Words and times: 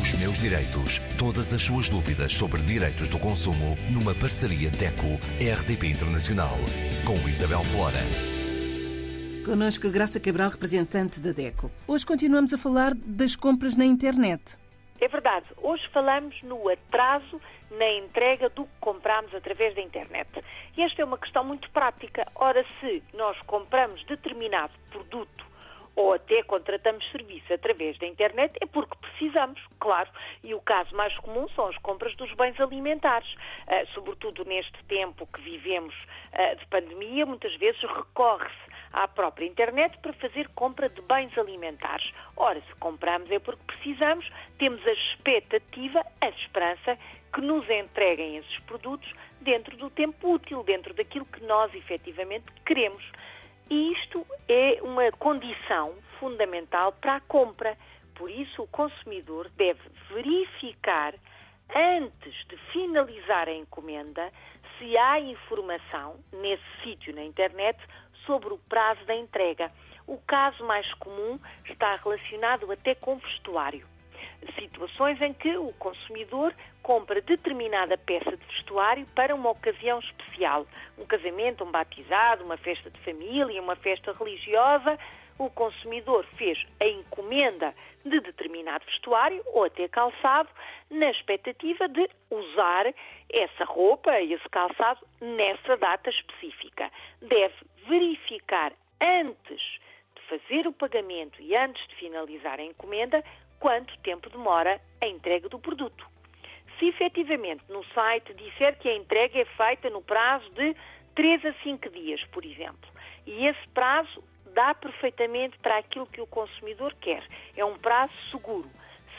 Os 0.00 0.14
meus 0.14 0.38
direitos. 0.38 1.00
Todas 1.18 1.52
as 1.52 1.62
suas 1.62 1.90
dúvidas 1.90 2.32
sobre 2.32 2.62
direitos 2.62 3.08
do 3.08 3.18
consumo 3.18 3.76
numa 3.90 4.14
parceria 4.14 4.70
DECO-RDP 4.70 5.88
Internacional. 5.88 6.56
Com 7.04 7.28
Isabel 7.28 7.64
Flora. 7.64 7.98
Connosco 9.44 9.90
Graça 9.90 10.20
Cabral, 10.20 10.50
representante 10.50 11.20
da 11.20 11.32
DECO. 11.32 11.70
Hoje 11.86 12.06
continuamos 12.06 12.54
a 12.54 12.58
falar 12.58 12.94
das 12.94 13.34
compras 13.34 13.76
na 13.76 13.84
internet. 13.84 14.56
É 15.00 15.08
verdade. 15.08 15.46
Hoje 15.56 15.82
falamos 15.92 16.40
no 16.42 16.68
atraso 16.68 17.40
na 17.70 17.90
entrega 17.90 18.48
do 18.50 18.64
que 18.64 18.70
compramos 18.80 19.34
através 19.34 19.74
da 19.74 19.82
internet. 19.82 20.28
E 20.76 20.82
esta 20.82 21.02
é 21.02 21.04
uma 21.04 21.18
questão 21.18 21.44
muito 21.44 21.68
prática. 21.70 22.26
Ora, 22.36 22.64
se 22.80 23.02
nós 23.14 23.36
compramos 23.46 24.04
determinado 24.04 24.72
produto 24.90 25.47
ou 25.98 26.12
até 26.12 26.44
contratamos 26.44 27.04
serviço 27.10 27.52
através 27.52 27.98
da 27.98 28.06
internet, 28.06 28.56
é 28.60 28.66
porque 28.66 28.94
precisamos, 29.00 29.60
claro. 29.80 30.08
E 30.44 30.54
o 30.54 30.60
caso 30.60 30.94
mais 30.94 31.12
comum 31.18 31.48
são 31.56 31.66
as 31.66 31.76
compras 31.78 32.14
dos 32.14 32.32
bens 32.34 32.58
alimentares. 32.60 33.28
Uh, 33.34 33.84
sobretudo 33.94 34.44
neste 34.44 34.80
tempo 34.84 35.26
que 35.26 35.40
vivemos 35.40 35.92
uh, 35.94 36.56
de 36.56 36.64
pandemia, 36.66 37.26
muitas 37.26 37.52
vezes 37.56 37.82
recorre-se 37.82 38.68
à 38.92 39.08
própria 39.08 39.44
internet 39.44 39.98
para 39.98 40.12
fazer 40.12 40.48
compra 40.50 40.88
de 40.88 41.02
bens 41.02 41.36
alimentares. 41.36 42.12
Ora, 42.36 42.60
se 42.60 42.74
compramos 42.76 43.28
é 43.32 43.40
porque 43.40 43.64
precisamos, 43.66 44.30
temos 44.56 44.86
a 44.86 44.92
expectativa, 44.92 46.06
a 46.20 46.28
esperança 46.28 46.96
que 47.34 47.40
nos 47.40 47.68
entreguem 47.68 48.36
esses 48.36 48.58
produtos 48.60 49.12
dentro 49.40 49.76
do 49.76 49.90
tempo 49.90 50.32
útil, 50.32 50.62
dentro 50.62 50.94
daquilo 50.94 51.26
que 51.26 51.42
nós 51.42 51.74
efetivamente 51.74 52.46
queremos. 52.64 53.02
Isto 53.70 54.26
é 54.48 54.78
uma 54.82 55.12
condição 55.12 55.94
fundamental 56.18 56.92
para 56.92 57.16
a 57.16 57.20
compra. 57.20 57.76
Por 58.14 58.30
isso, 58.30 58.62
o 58.62 58.66
consumidor 58.68 59.50
deve 59.56 59.80
verificar, 60.10 61.14
antes 61.74 62.34
de 62.48 62.56
finalizar 62.72 63.46
a 63.46 63.52
encomenda, 63.52 64.32
se 64.78 64.96
há 64.96 65.20
informação 65.20 66.16
nesse 66.32 66.64
sítio 66.82 67.14
na 67.14 67.22
internet 67.22 67.78
sobre 68.24 68.54
o 68.54 68.58
prazo 68.58 69.04
da 69.04 69.14
entrega. 69.14 69.70
O 70.06 70.16
caso 70.18 70.64
mais 70.64 70.90
comum 70.94 71.38
está 71.66 71.96
relacionado 71.96 72.72
até 72.72 72.94
com 72.94 73.18
vestuário 73.18 73.86
situações 74.58 75.20
em 75.20 75.32
que 75.32 75.56
o 75.56 75.72
consumidor 75.74 76.54
compra 76.82 77.20
determinada 77.20 77.98
peça 77.98 78.36
de 78.36 78.47
vestuário 78.68 79.06
para 79.14 79.34
uma 79.34 79.50
ocasião 79.50 79.98
especial, 79.98 80.66
um 80.98 81.06
casamento, 81.06 81.64
um 81.64 81.70
batizado, 81.70 82.44
uma 82.44 82.58
festa 82.58 82.90
de 82.90 83.00
família, 83.00 83.62
uma 83.62 83.76
festa 83.76 84.12
religiosa, 84.12 84.98
o 85.38 85.48
consumidor 85.48 86.26
fez 86.36 86.66
a 86.80 86.86
encomenda 86.86 87.74
de 88.04 88.20
determinado 88.20 88.84
vestuário 88.84 89.42
ou 89.46 89.64
até 89.64 89.88
calçado 89.88 90.48
na 90.90 91.10
expectativa 91.10 91.88
de 91.88 92.08
usar 92.30 92.92
essa 93.32 93.64
roupa, 93.64 94.20
esse 94.20 94.48
calçado, 94.48 95.00
nessa 95.20 95.76
data 95.76 96.10
específica. 96.10 96.90
Deve 97.22 97.54
verificar 97.86 98.72
antes 99.00 99.78
de 100.14 100.22
fazer 100.28 100.66
o 100.66 100.72
pagamento 100.72 101.40
e 101.40 101.56
antes 101.56 101.86
de 101.88 101.94
finalizar 101.94 102.58
a 102.58 102.64
encomenda 102.64 103.24
quanto 103.60 103.96
tempo 103.98 104.28
demora 104.28 104.80
a 105.00 105.06
entrega 105.06 105.48
do 105.48 105.58
produto. 105.58 106.17
Se 106.78 106.86
efetivamente 106.86 107.62
no 107.68 107.84
site 107.92 108.32
disser 108.34 108.78
que 108.78 108.88
a 108.88 108.94
entrega 108.94 109.40
é 109.40 109.44
feita 109.44 109.90
no 109.90 110.00
prazo 110.00 110.48
de 110.50 110.76
3 111.14 111.46
a 111.46 111.52
5 111.62 111.90
dias, 111.90 112.22
por 112.26 112.44
exemplo, 112.44 112.88
e 113.26 113.46
esse 113.46 113.68
prazo 113.74 114.22
dá 114.54 114.74
perfeitamente 114.74 115.58
para 115.58 115.78
aquilo 115.78 116.06
que 116.06 116.20
o 116.20 116.26
consumidor 116.26 116.94
quer, 117.00 117.24
é 117.56 117.64
um 117.64 117.76
prazo 117.76 118.12
seguro. 118.30 118.70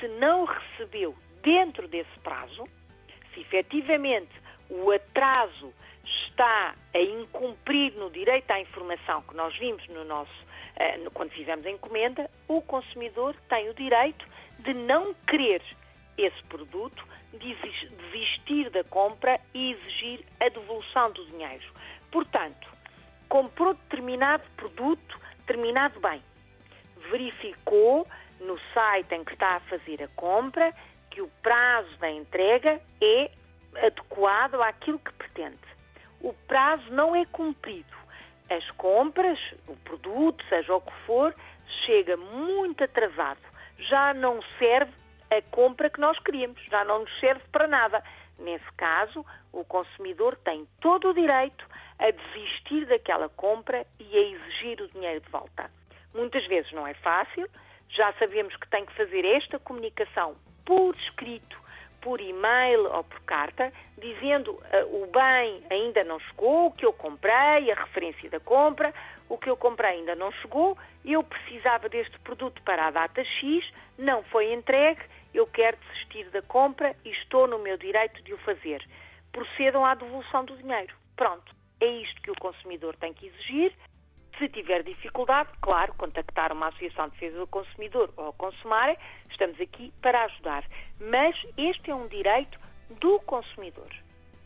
Se 0.00 0.08
não 0.08 0.44
recebeu 0.44 1.14
dentro 1.42 1.86
desse 1.86 2.18
prazo, 2.22 2.66
se 3.32 3.40
efetivamente 3.40 4.32
o 4.68 4.90
atraso 4.90 5.72
está 6.04 6.74
a 6.92 7.00
incumprir 7.00 7.92
no 7.94 8.10
direito 8.10 8.50
à 8.50 8.60
informação 8.60 9.22
que 9.22 9.34
nós 9.34 9.56
vimos 9.56 9.86
no 9.88 10.04
nosso 10.04 10.44
eh, 10.76 10.98
quando 11.12 11.30
fizemos 11.30 11.64
a 11.64 11.70
encomenda, 11.70 12.30
o 12.48 12.60
consumidor 12.60 13.34
tem 13.48 13.68
o 13.68 13.74
direito 13.74 14.26
de 14.58 14.74
não 14.74 15.14
querer 15.26 15.62
esse 16.16 16.42
produto, 16.44 17.04
desistir 17.38 18.70
da 18.70 18.84
compra 18.84 19.40
e 19.52 19.72
exigir 19.72 20.24
a 20.40 20.48
devolução 20.48 21.10
do 21.12 21.24
dinheiro. 21.26 21.64
Portanto, 22.10 22.68
comprou 23.28 23.74
determinado 23.74 24.44
produto, 24.56 25.20
determinado 25.38 26.00
bem, 26.00 26.22
verificou 27.10 28.06
no 28.40 28.58
site 28.72 29.14
em 29.14 29.24
que 29.24 29.32
está 29.32 29.56
a 29.56 29.60
fazer 29.60 30.02
a 30.02 30.08
compra 30.08 30.74
que 31.10 31.20
o 31.20 31.28
prazo 31.42 31.96
da 31.98 32.10
entrega 32.10 32.80
é 33.00 33.30
adequado 33.86 34.60
àquilo 34.62 34.98
que 34.98 35.12
pretende. 35.12 35.58
O 36.20 36.32
prazo 36.46 36.90
não 36.90 37.14
é 37.14 37.24
cumprido 37.26 37.94
as 38.50 38.70
compras, 38.72 39.38
o 39.66 39.76
produto, 39.76 40.44
seja 40.48 40.74
o 40.74 40.80
que 40.80 40.92
for, 41.06 41.34
chega 41.84 42.16
muito 42.16 42.84
atrasado. 42.84 43.40
Já 43.78 44.12
não 44.14 44.40
serve 44.58 44.92
a 45.38 45.42
compra 45.42 45.90
que 45.90 46.00
nós 46.00 46.18
queríamos, 46.18 46.60
já 46.70 46.84
não 46.84 47.00
nos 47.00 47.20
serve 47.20 47.42
para 47.50 47.66
nada. 47.66 48.02
Nesse 48.38 48.70
caso, 48.76 49.24
o 49.52 49.64
consumidor 49.64 50.36
tem 50.36 50.66
todo 50.80 51.10
o 51.10 51.14
direito 51.14 51.66
a 51.98 52.10
desistir 52.10 52.86
daquela 52.86 53.28
compra 53.28 53.86
e 53.98 54.16
a 54.16 54.20
exigir 54.20 54.80
o 54.80 54.88
dinheiro 54.88 55.20
de 55.20 55.30
volta. 55.30 55.70
Muitas 56.12 56.46
vezes 56.46 56.70
não 56.72 56.86
é 56.86 56.94
fácil, 56.94 57.48
já 57.88 58.12
sabemos 58.14 58.56
que 58.56 58.68
tem 58.68 58.84
que 58.84 58.94
fazer 58.94 59.24
esta 59.24 59.58
comunicação 59.58 60.36
por 60.64 60.94
escrito 60.96 61.63
por 62.04 62.20
e-mail 62.20 62.84
ou 62.92 63.02
por 63.02 63.18
carta, 63.22 63.72
dizendo 63.96 64.52
uh, 64.52 65.02
o 65.02 65.06
bem 65.06 65.64
ainda 65.70 66.04
não 66.04 66.20
chegou, 66.20 66.66
o 66.66 66.70
que 66.70 66.84
eu 66.84 66.92
comprei, 66.92 67.72
a 67.72 67.74
referência 67.74 68.28
da 68.28 68.38
compra, 68.38 68.92
o 69.26 69.38
que 69.38 69.48
eu 69.48 69.56
comprei 69.56 69.92
ainda 69.92 70.14
não 70.14 70.30
chegou, 70.32 70.76
eu 71.02 71.22
precisava 71.24 71.88
deste 71.88 72.18
produto 72.18 72.60
para 72.62 72.88
a 72.88 72.90
data 72.90 73.24
X, 73.24 73.64
não 73.96 74.22
foi 74.24 74.52
entregue, 74.52 75.00
eu 75.32 75.46
quero 75.46 75.78
desistir 75.78 76.28
da 76.28 76.42
compra 76.42 76.94
e 77.06 77.10
estou 77.10 77.48
no 77.48 77.58
meu 77.58 77.78
direito 77.78 78.22
de 78.22 78.34
o 78.34 78.38
fazer. 78.38 78.86
Procedam 79.32 79.82
à 79.82 79.94
devolução 79.94 80.44
do 80.44 80.58
dinheiro. 80.58 80.94
Pronto. 81.16 81.54
É 81.80 81.86
isto 81.86 82.20
que 82.20 82.30
o 82.30 82.38
consumidor 82.38 82.94
tem 82.96 83.14
que 83.14 83.26
exigir 83.26 83.72
se 84.38 84.48
tiver 84.48 84.82
dificuldade, 84.82 85.50
claro, 85.60 85.94
contactar 85.94 86.52
uma 86.52 86.68
Associação 86.68 87.08
de 87.08 87.12
Defesa 87.12 87.38
do 87.38 87.46
Consumidor 87.46 88.12
ou 88.16 88.32
Consumare, 88.32 88.98
estamos 89.30 89.60
aqui 89.60 89.92
para 90.00 90.24
ajudar. 90.24 90.64
Mas 91.00 91.36
este 91.56 91.90
é 91.90 91.94
um 91.94 92.08
direito 92.08 92.58
do 93.00 93.20
consumidor. 93.20 93.88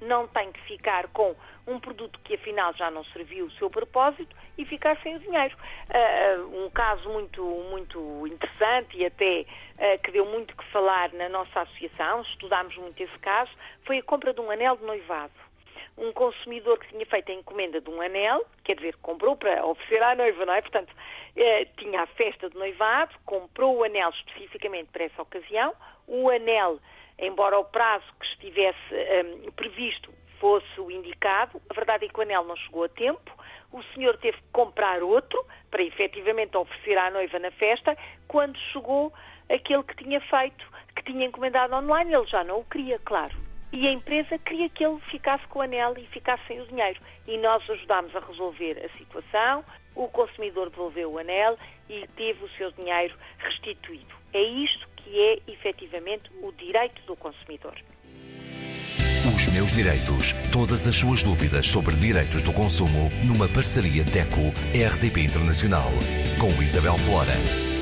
Não 0.00 0.26
tem 0.28 0.52
que 0.52 0.60
ficar 0.62 1.08
com 1.08 1.34
um 1.66 1.78
produto 1.80 2.18
que 2.24 2.34
afinal 2.34 2.74
já 2.74 2.90
não 2.90 3.04
serviu 3.04 3.46
o 3.46 3.50
seu 3.52 3.70
propósito 3.70 4.34
e 4.58 4.64
ficar 4.64 5.00
sem 5.02 5.16
o 5.16 5.18
dinheiro. 5.20 5.56
Uh, 5.88 6.64
um 6.64 6.70
caso 6.70 7.08
muito, 7.08 7.42
muito 7.70 8.26
interessante 8.26 8.98
e 8.98 9.06
até 9.06 9.40
uh, 9.42 10.02
que 10.02 10.10
deu 10.10 10.26
muito 10.26 10.54
que 10.56 10.64
falar 10.66 11.12
na 11.12 11.28
nossa 11.28 11.60
associação, 11.60 12.22
estudámos 12.22 12.76
muito 12.76 13.02
esse 13.02 13.18
caso, 13.20 13.50
foi 13.84 13.98
a 13.98 14.02
compra 14.02 14.34
de 14.34 14.40
um 14.40 14.50
anel 14.50 14.76
de 14.76 14.84
noivado 14.84 15.32
um 15.96 16.12
consumidor 16.12 16.78
que 16.78 16.88
tinha 16.88 17.06
feito 17.06 17.30
a 17.30 17.34
encomenda 17.34 17.80
de 17.80 17.88
um 17.88 18.00
anel, 18.00 18.44
quer 18.64 18.76
dizer, 18.76 18.96
comprou 18.96 19.36
para 19.36 19.64
oferecer 19.64 20.02
à 20.02 20.14
noiva, 20.14 20.44
não 20.44 20.54
é? 20.54 20.60
Portanto, 20.60 20.92
eh, 21.36 21.66
tinha 21.76 22.02
a 22.02 22.06
festa 22.06 22.50
de 22.50 22.56
noivado, 22.56 23.14
comprou 23.24 23.76
o 23.76 23.84
anel 23.84 24.10
especificamente 24.10 24.88
para 24.92 25.04
essa 25.04 25.22
ocasião, 25.22 25.72
o 26.06 26.28
anel, 26.28 26.80
embora 27.18 27.58
o 27.58 27.64
prazo 27.64 28.04
que 28.18 28.26
estivesse 28.26 28.92
eh, 28.92 29.24
previsto 29.54 30.12
fosse 30.40 30.80
o 30.80 30.90
indicado, 30.90 31.62
a 31.70 31.74
verdade 31.74 32.06
é 32.06 32.08
que 32.08 32.18
o 32.18 32.22
anel 32.22 32.44
não 32.44 32.56
chegou 32.56 32.84
a 32.84 32.88
tempo, 32.88 33.32
o 33.72 33.82
senhor 33.94 34.16
teve 34.18 34.36
que 34.36 34.48
comprar 34.52 35.02
outro 35.02 35.44
para 35.70 35.82
efetivamente 35.82 36.56
oferecer 36.56 36.98
à 36.98 37.10
noiva 37.10 37.38
na 37.38 37.50
festa, 37.52 37.96
quando 38.26 38.58
chegou 38.72 39.12
aquele 39.48 39.82
que 39.84 39.96
tinha 39.96 40.20
feito, 40.20 40.66
que 40.94 41.04
tinha 41.04 41.26
encomendado 41.26 41.74
online, 41.74 42.12
ele 42.12 42.26
já 42.26 42.42
não 42.42 42.58
o 42.58 42.64
queria, 42.64 42.98
claro 42.98 43.44
e 43.74 43.88
a 43.88 43.92
empresa 43.92 44.38
queria 44.38 44.68
que 44.68 44.84
ele 44.84 45.00
ficasse 45.10 45.44
com 45.48 45.58
o 45.58 45.62
anel 45.62 45.94
e 45.98 46.06
ficasse 46.06 46.44
sem 46.46 46.60
o 46.60 46.66
dinheiro. 46.66 47.00
E 47.26 47.36
nós 47.38 47.68
ajudámos 47.68 48.14
a 48.14 48.20
resolver 48.20 48.80
a 48.84 48.96
situação, 48.96 49.64
o 49.96 50.06
consumidor 50.06 50.70
devolveu 50.70 51.10
o 51.10 51.18
anel 51.18 51.58
e 51.90 52.06
teve 52.16 52.44
o 52.44 52.48
seu 52.50 52.70
dinheiro 52.70 53.16
restituído. 53.38 54.14
É 54.32 54.40
isto 54.40 54.88
que 54.96 55.20
é 55.20 55.38
efetivamente 55.48 56.30
o 56.40 56.52
direito 56.52 57.02
do 57.02 57.16
consumidor. 57.16 57.74
Os 59.34 59.48
meus 59.48 59.72
direitos. 59.72 60.32
Todas 60.52 60.86
as 60.86 60.94
suas 60.94 61.24
dúvidas 61.24 61.66
sobre 61.66 61.96
direitos 61.96 62.44
do 62.44 62.52
consumo 62.52 63.10
numa 63.24 63.48
parceria 63.48 64.04
DECO-RDP 64.04 65.20
Internacional 65.20 65.90
com 66.38 66.62
Isabel 66.62 66.96
Flora. 66.98 67.73